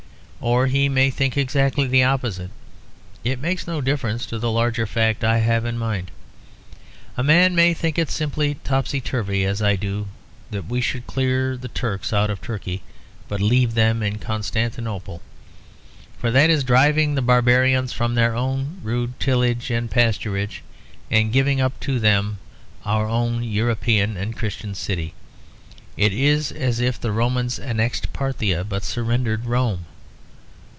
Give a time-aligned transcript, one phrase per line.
[0.43, 2.49] Or he may think exactly the opposite;
[3.23, 6.09] it makes no difference to the larger fact I have in mind.
[7.15, 10.07] A man may think it simply topsy turvy, as I do,
[10.49, 12.81] that we should clear the Turks out of Turkey,
[13.27, 15.21] but leave them in Constantinople.
[16.17, 20.61] For that is driving the barbarians from their own rude tillage and pasturage,
[21.11, 22.39] and giving up to them
[22.83, 25.13] our own European and Christian city;
[25.95, 29.85] it is as if the Romans annexed Parthia but surrendered Rome.